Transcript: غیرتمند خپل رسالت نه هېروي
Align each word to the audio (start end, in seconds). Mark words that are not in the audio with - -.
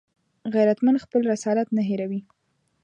غیرتمند 0.53 1.03
خپل 1.05 1.21
رسالت 1.31 1.67
نه 1.77 1.81
هېروي 1.89 2.19